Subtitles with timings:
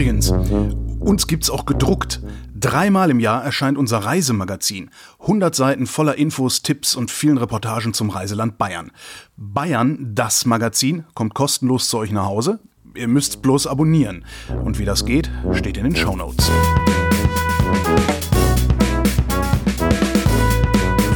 [0.00, 0.30] Übrigens,
[0.98, 2.22] uns gibt's auch gedruckt.
[2.58, 4.88] Dreimal im Jahr erscheint unser Reisemagazin.
[5.20, 8.92] 100 Seiten voller Infos, Tipps und vielen Reportagen zum Reiseland Bayern.
[9.36, 12.60] Bayern, das Magazin, kommt kostenlos zu euch nach Hause.
[12.94, 14.24] Ihr müsst bloß abonnieren.
[14.64, 16.50] Und wie das geht, steht in den Shownotes.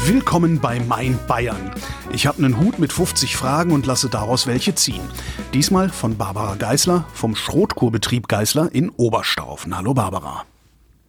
[0.05, 1.71] Willkommen bei Mein Bayern.
[2.15, 5.03] Ich habe einen Hut mit 50 Fragen und lasse daraus welche ziehen.
[5.53, 9.77] Diesmal von Barbara Geißler vom Schrotkurbetrieb Geißler in Oberstaufen.
[9.77, 10.45] Hallo Barbara.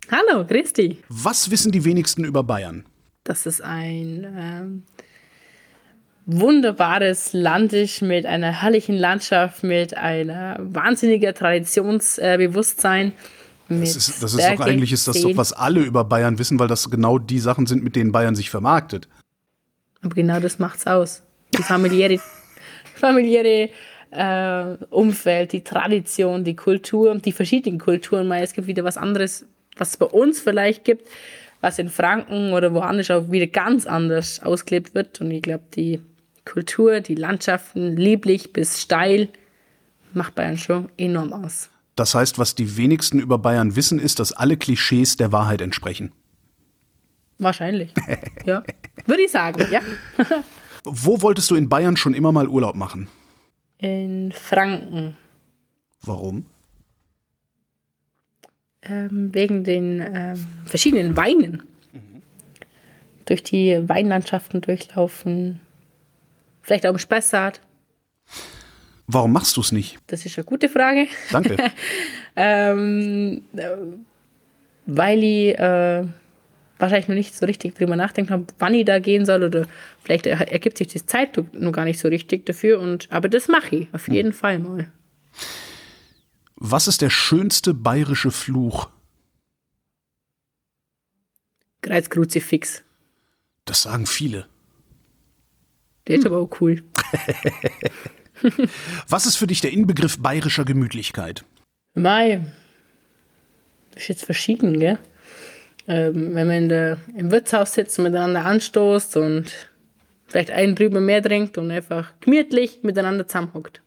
[0.09, 0.98] Hallo, Christi.
[1.08, 2.86] Was wissen die wenigsten über Bayern?
[3.23, 4.84] Das ist ein ähm,
[6.26, 13.14] wunderbares Land ist mit einer herrlichen Landschaft, mit einer wahnsinniger Traditionsbewusstsein.
[13.70, 16.58] Äh, das ist, das ist doch eigentlich ist das doch, was alle über Bayern wissen,
[16.58, 19.08] weil das genau die Sachen sind, mit denen Bayern sich vermarktet.
[20.05, 21.23] Aber genau das macht's aus.
[21.58, 22.20] Die familiäre,
[22.95, 23.70] familiäre
[24.12, 28.30] äh, Umfeld, die Tradition, die Kultur, die verschiedenen Kulturen.
[28.30, 29.45] Weil es gibt wieder was anderes,
[29.78, 31.09] was es bei uns vielleicht gibt,
[31.59, 35.20] was in Franken oder woanders auch wieder ganz anders ausgelebt wird.
[35.22, 36.02] Und ich glaube, die
[36.45, 39.30] Kultur, die Landschaften, lieblich bis steil,
[40.14, 41.70] macht Bayern schon enorm aus.
[41.95, 46.11] Das heißt, was die wenigsten über Bayern wissen, ist, dass alle Klischees der Wahrheit entsprechen.
[47.38, 47.94] Wahrscheinlich.
[48.45, 48.64] ja.
[49.05, 49.81] Würde ich sagen, ja.
[50.83, 53.08] Wo wolltest du in Bayern schon immer mal Urlaub machen?
[53.77, 55.17] In Franken.
[56.02, 56.45] Warum?
[58.83, 61.64] Ähm, wegen den ähm, verschiedenen Weinen.
[61.92, 62.22] Mhm.
[63.25, 65.59] Durch die Weinlandschaften durchlaufen.
[66.61, 67.61] Vielleicht auch im Spessart.
[69.08, 69.99] Warum machst du es nicht?
[70.08, 71.08] Das ist eine gute Frage.
[71.31, 71.58] Danke.
[72.36, 73.44] ähm,
[74.86, 76.05] weil ich äh,
[76.78, 79.68] wahrscheinlich noch nicht so richtig drüber nachdenkt habe, wann ich da gehen soll oder
[80.04, 82.80] vielleicht ergibt sich die Zeit noch gar nicht so richtig dafür.
[82.80, 84.14] Und, aber das mache ich auf hm.
[84.14, 84.38] jeden hm.
[84.38, 84.92] Fall mal.
[86.56, 88.90] Was ist der schönste bayerische Fluch?
[91.82, 92.83] Kreuzkruzifix.
[93.66, 94.48] Das sagen viele.
[96.08, 96.33] Der ist hm.
[96.33, 96.83] aber auch cool.
[99.08, 101.45] Was ist für dich der Inbegriff bayerischer Gemütlichkeit?
[101.94, 102.45] Mai.
[103.95, 104.99] Ist jetzt verschieden, gell?
[105.88, 109.52] Ähm, wenn man der, im Wirtshaus sitzt, miteinander anstoßt und
[110.28, 113.82] vielleicht einen drüber mehr trinkt und einfach gemütlich miteinander zusammenhockt.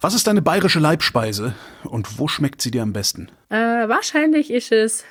[0.00, 3.30] Was ist deine bayerische Leibspeise und wo schmeckt sie dir am besten?
[3.50, 3.56] Äh,
[3.88, 5.04] wahrscheinlich ist es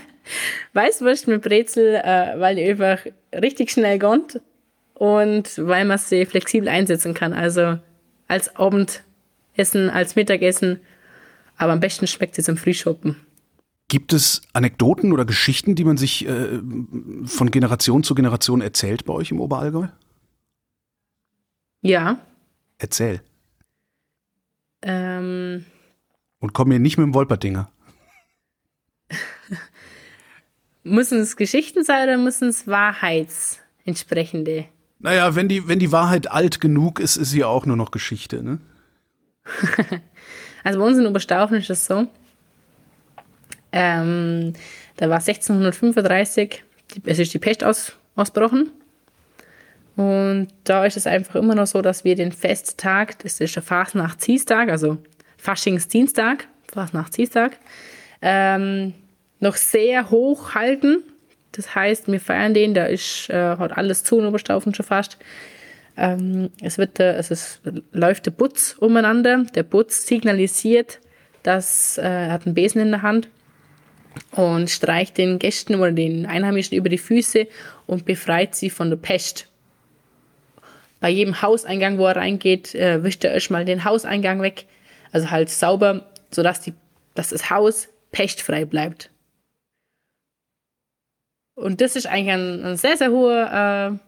[0.72, 3.00] Weißwurst mit Brezel, äh, weil die einfach
[3.34, 4.40] richtig schnell kommt
[4.94, 7.34] und weil man sie flexibel einsetzen kann.
[7.34, 7.78] Also
[8.26, 10.80] als Abendessen, als Mittagessen,
[11.58, 13.16] aber am besten schmeckt sie zum Frühschoppen.
[13.94, 16.60] Gibt es Anekdoten oder Geschichten, die man sich äh,
[17.26, 19.86] von Generation zu Generation erzählt bei euch im Oberallgäu?
[21.80, 22.18] Ja.
[22.76, 23.22] Erzähl.
[24.82, 25.64] Ähm.
[26.40, 27.70] Und komm mir nicht mit dem Wolperdinger.
[30.82, 34.64] müssen es Geschichten sein oder müssen es wahrheitsentsprechende?
[34.98, 38.42] Naja, wenn die, wenn die Wahrheit alt genug ist, ist sie auch nur noch Geschichte,
[38.42, 38.58] ne?
[40.64, 42.08] also bei uns in Oberstaufen ist das so.
[43.76, 44.52] Ähm,
[44.96, 46.62] da war 1635,
[47.04, 48.70] es ist die Pest aus, ausgebrochen.
[49.96, 53.64] Und da ist es einfach immer noch so, dass wir den Festtag, das ist der
[53.64, 54.98] Fasnachtsdienstag, also
[55.38, 57.58] Faschingsdienstag, Fasnachtsdienstag,
[58.22, 58.94] ähm,
[59.40, 61.02] noch sehr hoch halten.
[61.50, 65.18] Das heißt, wir feiern den, da ist äh, hat alles zu in Oberstaufen schon fast.
[65.96, 67.60] Ähm, es wird, äh, es
[67.92, 69.44] läuft der Putz umeinander.
[69.54, 71.00] Der Putz signalisiert,
[71.42, 73.28] dass äh, er hat einen Besen in der Hand
[74.32, 77.46] und streicht den Gästen oder den Einheimischen über die Füße
[77.86, 79.48] und befreit sie von der Pest.
[81.00, 84.66] Bei jedem Hauseingang, wo er reingeht, äh, wischt er erstmal den Hauseingang weg,
[85.12, 86.74] also halt sauber, sodass die,
[87.14, 89.10] dass das Haus pestfrei bleibt.
[91.54, 93.98] Und das ist eigentlich ein, ein sehr, sehr hoher äh,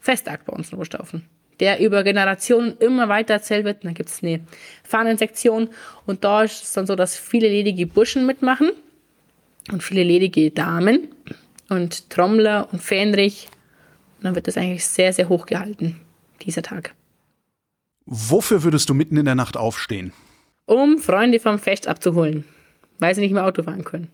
[0.00, 1.28] Festakt bei uns in Oberstaufen,
[1.60, 3.76] der über Generationen immer weiter erzählt wird.
[3.78, 4.40] Und dann gibt es eine
[4.84, 5.70] Fahnensektion
[6.04, 8.72] und da ist es dann so, dass viele ledige Burschen mitmachen
[9.70, 11.08] und viele ledige Damen
[11.68, 13.48] und Trommler und Fähnrich.
[14.18, 16.00] Und dann wird das eigentlich sehr, sehr hoch gehalten,
[16.42, 16.94] dieser Tag.
[18.06, 20.12] Wofür würdest du mitten in der Nacht aufstehen?
[20.66, 22.44] Um Freunde vom Fest abzuholen,
[22.98, 24.08] weil sie nicht mehr Auto fahren können.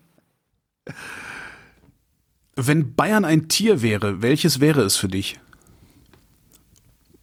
[2.55, 5.39] Wenn Bayern ein Tier wäre, welches wäre es für dich?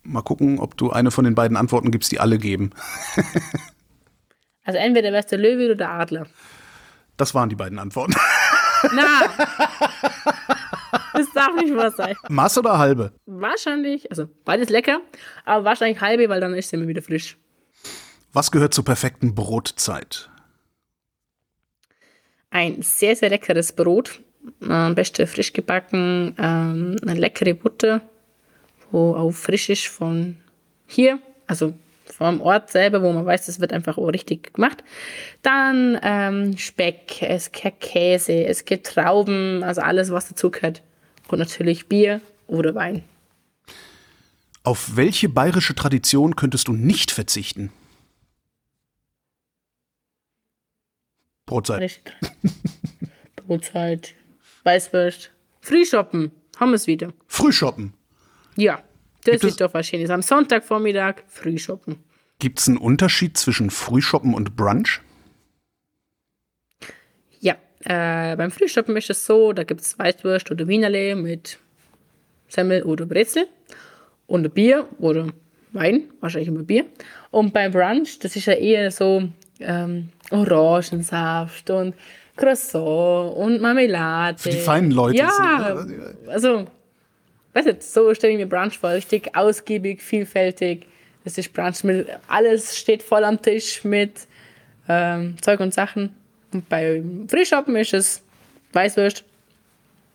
[0.03, 2.71] Mal gucken, ob du eine von den beiden Antworten gibst, die alle geben.
[4.65, 6.27] also entweder wärst du Löwe oder der Adler.
[7.21, 8.15] Das waren die beiden Antworten.
[8.95, 9.21] Na,
[11.13, 12.17] das darf nicht wahr sein.
[12.31, 13.13] Mass oder halbe?
[13.27, 15.03] Wahrscheinlich, also beides lecker,
[15.45, 17.37] aber wahrscheinlich halbe, weil dann ist sie immer wieder frisch.
[18.33, 20.31] Was gehört zur perfekten Brotzeit?
[22.49, 24.23] Ein sehr, sehr leckeres Brot.
[24.67, 26.35] Am besten frisch gebacken.
[26.39, 28.01] Ähm, eine leckere Butter,
[28.91, 30.39] wo auch frisch ist von
[30.87, 31.75] hier, also
[32.13, 34.83] vom Ort selber, wo man weiß, das wird einfach auch richtig gemacht.
[35.43, 40.83] Dann ähm, Speck, es gibt Käse, es gibt Trauben, also alles, was dazu gehört.
[41.29, 43.05] Und natürlich Bier oder Wein.
[44.63, 47.73] Auf welche bayerische Tradition könntest du nicht verzichten?
[51.47, 52.01] Brotzeit.
[53.37, 54.15] Brotzeit,
[54.65, 57.13] Weißwurst, Frühshoppen, haben wir es wieder.
[57.27, 57.95] Frühshoppen?
[58.57, 58.83] Ja,
[59.25, 60.11] das ist doch was Schönes.
[60.11, 61.97] Am Sonntagvormittag Frühshoppen.
[62.39, 65.01] Gibt es einen Unterschied zwischen Frühshoppen und Brunch?
[67.41, 71.59] Ja, äh, beim Frühshoppen ist es so, da gibt es Weißwurst oder Wienerle mit
[72.49, 73.47] Semmel oder Brezel
[74.27, 75.27] und Bier oder
[75.73, 76.87] Wein, wahrscheinlich immer Bier.
[77.31, 79.29] Und beim Brunch, das ist ja eher so
[79.61, 81.95] ähm, Orangensaft und
[82.37, 84.39] Croissant und Marmelade.
[84.39, 85.19] Für die feinen Leute.
[85.19, 85.85] Ja,
[86.27, 86.67] also,
[87.53, 88.91] weißt du, so stelle ich mir Brunch vor.
[88.91, 90.87] Richtig ausgiebig, vielfältig.
[91.25, 94.27] Das ist Brunch mit, alles steht voll am Tisch mit
[94.89, 96.15] ähm, Zeug und Sachen.
[96.53, 98.23] Und beim Frühshoppen ist es
[98.73, 99.25] Weißwurst,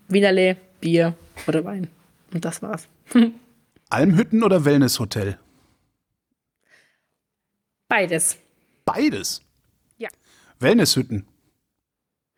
[0.07, 1.15] Wienerle, Bier
[1.47, 1.87] oder Wein.
[2.33, 2.87] Und das war's.
[3.89, 5.37] Almhütten oder Wellnesshotel?
[7.87, 8.37] Beides.
[8.83, 9.41] Beides?
[9.97, 10.09] Ja.
[10.59, 11.25] Wellnesshütten?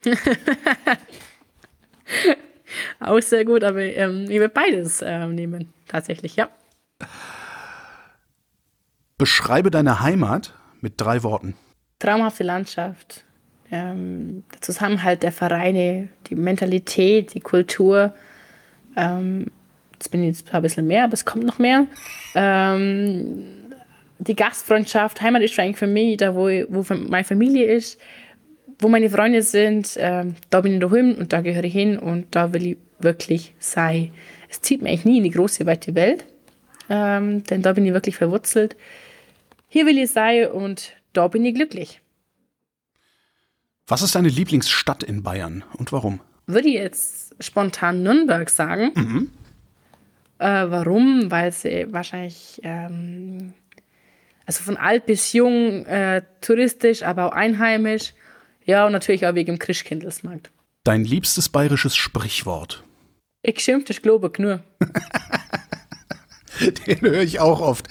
[3.00, 6.50] Auch sehr gut, aber ähm, ich würde beides ähm, nehmen, tatsächlich, ja.
[9.18, 11.56] Beschreibe deine Heimat mit drei Worten.
[12.00, 13.24] Traumhafte Landschaft,
[13.72, 18.14] ähm, der Zusammenhalt der Vereine, die Mentalität, die Kultur.
[18.96, 19.48] Ähm,
[19.94, 21.88] jetzt bin ich jetzt ein bisschen mehr, aber es kommt noch mehr.
[22.36, 23.44] Ähm,
[24.20, 28.00] die Gastfreundschaft, Heimat ist eigentlich für mich da, wo, wo meine Familie ist,
[28.80, 29.96] wo meine Freunde sind.
[29.98, 33.54] Ähm, da bin ich daheim und da gehöre ich hin und da will ich wirklich
[33.60, 34.12] sein.
[34.50, 36.26] Es zieht mich eigentlich nie in die große, weite Welt,
[36.90, 38.76] ähm, denn da bin ich wirklich verwurzelt.
[39.68, 42.02] Hier will ich sein und da bin ich glücklich.
[43.88, 46.20] Was ist deine Lieblingsstadt in Bayern und warum?
[46.46, 48.92] Würde ich jetzt spontan Nürnberg sagen.
[48.96, 49.32] Mhm.
[50.40, 51.32] Äh, warum?
[51.32, 53.54] Weil sie wahrscheinlich, ähm,
[54.46, 58.14] also von alt bis jung, äh, touristisch, aber auch einheimisch.
[58.68, 60.52] Ja, und natürlich auch wegen dem Christkindlesmarkt.
[60.84, 62.84] Dein liebstes bayerisches Sprichwort?
[63.42, 64.62] Ich schimpf das Globe nur.
[66.88, 67.88] Den höre ich auch oft.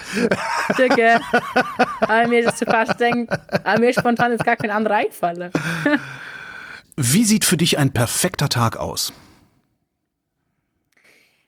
[0.76, 1.20] Danke.
[2.00, 3.32] Aber mir ist zu fast denkt,
[3.64, 5.52] aber mir spontan ist gar kein anderer eingefallen.
[6.96, 9.12] Wie sieht für dich ein perfekter Tag aus?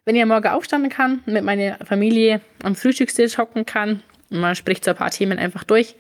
[0.05, 4.85] Wenn ich am Morgen aufstanden kann, mit meiner Familie am Frühstückstisch hocken kann, man spricht
[4.85, 5.97] so ein paar Themen einfach durch,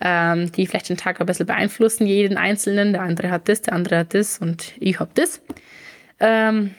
[0.00, 2.92] ähm, die vielleicht den Tag ein bisschen beeinflussen, jeden Einzelnen.
[2.92, 5.40] Der andere hat das, der andere hat das und ich habe das.
[6.20, 6.74] Ähm,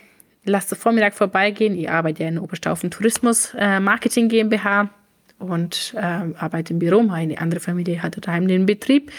[0.45, 1.77] lass den Vormittag vorbeigehen.
[1.77, 4.89] Ich arbeite ja in Oberstaufen Tourismus äh, Marketing GmbH
[5.38, 7.01] und äh, arbeite im Büro.
[7.01, 9.12] Meine andere Familie hat daheim den Betrieb.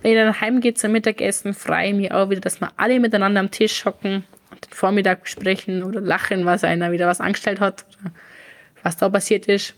[0.00, 3.40] Wenn ich dann heimgehe zum Mittagessen, freue ich mich auch wieder, dass wir alle miteinander
[3.40, 7.84] am Tisch hocken und den Vormittag besprechen oder lachen, was einer wieder was angestellt hat,
[8.82, 9.74] was da passiert ist.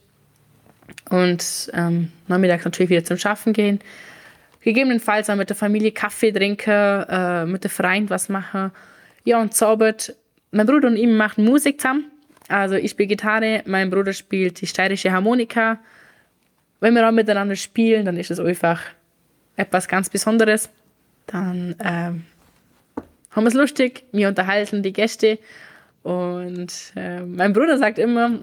[1.10, 3.80] Und ähm, nachmittags natürlich wieder zum Schaffen gehen.
[4.60, 8.72] Gegebenenfalls auch mit der Familie Kaffee trinken, äh, mit der Freund was machen.
[9.24, 10.14] Ja, und zaubert
[10.50, 12.10] mein Bruder und ich machen Musik zusammen.
[12.48, 15.78] Also ich spiele Gitarre, mein Bruder spielt die steirische Harmonika.
[16.80, 18.80] Wenn wir auch miteinander spielen, dann ist es einfach
[19.56, 20.70] etwas ganz Besonderes.
[21.26, 22.24] Dann ähm,
[23.30, 25.38] haben wir es lustig, wir unterhalten die Gäste.
[26.02, 28.38] Und äh, mein Bruder sagt immer,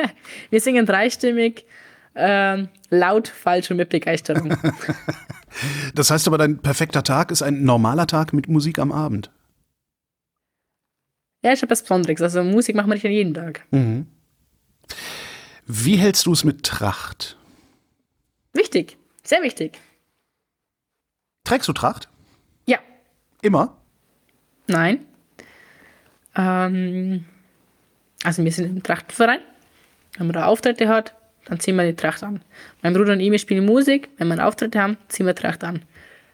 [0.50, 1.64] wir singen dreistimmig,
[2.18, 4.56] äh, laut, falsch und mit Begeisterung.
[5.94, 9.30] das heißt aber, dein perfekter Tag ist ein normaler Tag mit Musik am Abend.
[11.42, 12.20] Ja, ist etwas Besonderes.
[12.20, 13.64] Also Musik machen wir nicht jeden Tag.
[13.70, 14.06] Mhm.
[15.66, 17.36] Wie hältst du es mit Tracht?
[18.52, 19.78] Wichtig, sehr wichtig.
[21.44, 22.08] Trägst du Tracht?
[22.66, 22.78] Ja.
[23.42, 23.76] Immer?
[24.66, 25.06] Nein.
[26.34, 27.24] Ähm,
[28.24, 29.40] also wir sind im Trachtenverein.
[30.16, 31.14] Wenn man da Auftritte hat,
[31.48, 32.42] dann ziehen wir die Tracht an.
[32.82, 34.08] Mein Bruder und ich spielen Musik.
[34.18, 35.82] Wenn wir Auftritte haben, ziehen wir Tracht an.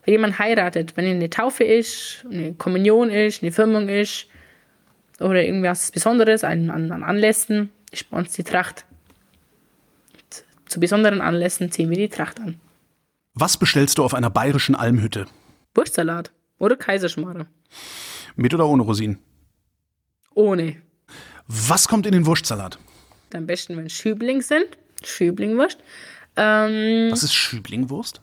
[0.04, 4.26] Wenn jemand heiratet, wenn eine Taufe ist, eine Kommunion ist, eine Firmung ist,
[5.20, 8.84] oder irgendwas Besonderes an, an, an Anlässen, ist bei uns die Tracht.
[10.66, 12.60] Zu besonderen Anlässen ziehen wir die Tracht an.
[13.34, 15.26] Was bestellst du auf einer bayerischen Almhütte?
[15.74, 17.46] Wurstsalat oder Kaiserschmarre.
[18.36, 19.18] Mit oder ohne Rosinen?
[20.34, 20.76] Ohne.
[21.46, 22.78] Was kommt in den Wurstsalat?
[23.32, 24.66] Am besten, wenn Schübling sind.
[25.06, 25.78] Schüblingwurst.
[26.36, 28.20] Ähm, Was ist Schüblingwurst?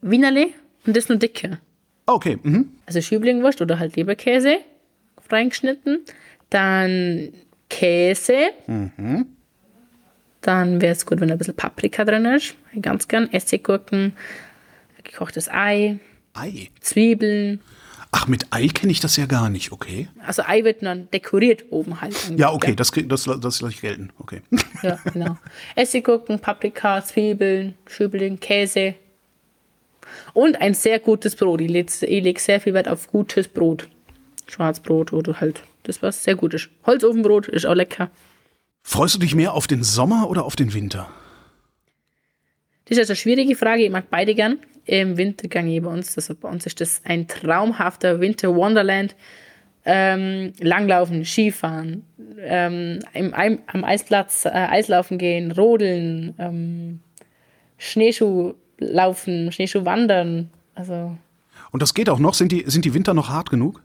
[0.00, 0.48] Wienerle
[0.86, 1.58] und das nur dicke.
[2.06, 2.70] Okay, mhm.
[2.86, 4.58] Also Schüblingwurst oder halt Leberkäse
[5.30, 6.04] reingeschnitten.
[6.50, 7.32] Dann
[7.70, 8.50] Käse.
[10.40, 12.54] Dann wäre es gut, wenn ein bisschen Paprika drin ist.
[12.80, 13.32] Ganz gern.
[13.32, 14.12] Essiggurken,
[15.02, 15.98] gekochtes Ei,
[16.34, 16.70] Ei.
[16.80, 17.60] Zwiebeln.
[18.16, 20.06] Ach, mit Ei kenne ich das ja gar nicht, okay.
[20.24, 22.14] Also Ei wird dann dekoriert oben halt.
[22.36, 24.40] Ja, okay, das, krieg- das, das lasse ich gelten, okay.
[24.84, 25.36] Ja, genau.
[25.74, 28.94] Essiggurken, Paprika, Zwiebeln, Schübling, Käse.
[30.32, 31.60] Und ein sehr gutes Brot.
[31.60, 33.88] Ich lege sehr viel Wert auf gutes Brot.
[34.46, 36.68] Schwarzbrot oder halt das, was sehr gut ist.
[36.86, 38.10] Holzofenbrot ist auch lecker.
[38.84, 41.08] Freust du dich mehr auf den Sommer oder auf den Winter?
[42.84, 43.82] Das ist also eine schwierige Frage.
[43.84, 44.58] Ich mag beide gern.
[44.86, 46.16] Im Winter gehe ich bei uns.
[46.16, 49.14] Also bei uns ist das ein traumhafter Winter Wonderland.
[49.86, 52.06] Ähm, Langlaufen, Skifahren,
[52.38, 57.00] ähm, im, am Eisplatz äh, Eislaufen gehen, rodeln, ähm,
[57.76, 60.48] Schneeschuh laufen, Schneeschuh wandern.
[60.74, 61.18] Also
[61.70, 62.32] Und das geht auch noch?
[62.32, 63.82] Sind die, sind die Winter noch hart genug?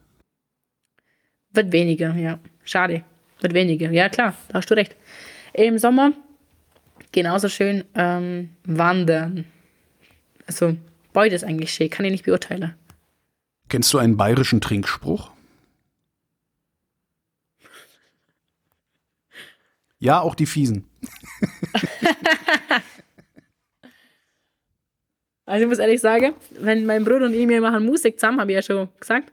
[1.51, 2.39] wird weniger, ja.
[2.63, 3.03] Schade.
[3.41, 3.91] Wird weniger.
[3.91, 4.95] Ja, klar, da hast du recht.
[5.53, 6.11] Im Sommer
[7.11, 9.45] genauso schön ähm, wandern.
[10.49, 10.75] Also
[11.13, 12.73] beides eigentlich schön, kann ich nicht beurteilen.
[13.67, 15.29] Kennst du einen bayerischen Trinkspruch?
[19.99, 20.89] Ja, auch die fiesen.
[25.45, 28.51] Also ich muss ehrlich sagen, wenn mein Bruder und ich, wir machen Musik zusammen, habe
[28.51, 29.31] ich ja schon gesagt.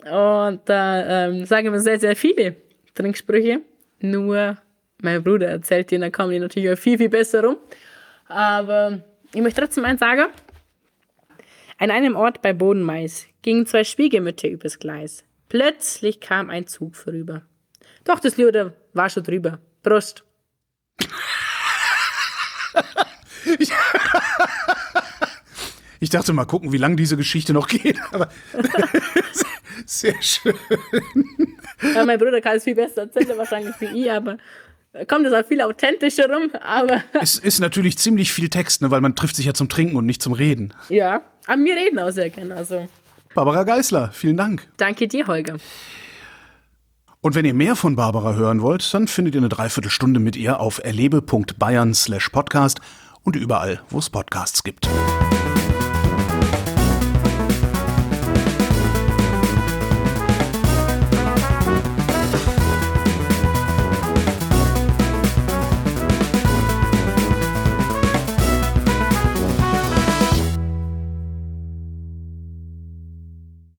[0.00, 2.56] Und da ähm, sagen wir sehr, sehr viele
[2.94, 3.62] Trinksprüche.
[4.00, 4.58] Nur
[5.00, 7.56] mein Bruder erzählt die, dann kommen die natürlich auch viel, viel besser rum.
[8.28, 9.00] Aber
[9.32, 10.26] ich möchte trotzdem eins sagen.
[11.78, 15.24] An einem Ort bei Bodenmais gingen zwei Schwiegermütter übers Gleis.
[15.48, 17.42] Plötzlich kam ein Zug vorüber.
[18.04, 19.58] Doch, das Luder war schon drüber.
[19.82, 20.24] Prost.
[25.98, 27.98] Ich dachte mal gucken, wie lange diese Geschichte noch geht.
[28.12, 28.28] Aber
[29.86, 30.54] sehr schön.
[31.94, 34.36] Ja, mein Bruder kann es viel besser erzählen, wahrscheinlich wie ich, aber
[35.08, 36.50] kommt es auch viel authentischer rum.
[36.60, 39.96] Aber Es ist natürlich ziemlich viel Text, ne, weil man trifft sich ja zum Trinken
[39.96, 40.74] und nicht zum Reden.
[40.90, 42.54] ja, aber wir reden auch sehr gerne.
[42.54, 42.88] Also
[43.34, 44.66] Barbara Geisler, vielen Dank.
[44.76, 45.56] danke dir, Holger.
[47.20, 50.60] Und wenn ihr mehr von Barbara hören wollt, dann findet ihr eine Dreiviertelstunde mit ihr
[50.60, 52.80] auf erlebe.bayern slash podcast
[53.24, 54.88] und überall, wo es Podcasts gibt.